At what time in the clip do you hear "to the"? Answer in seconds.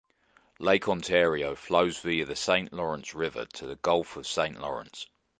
3.45-3.75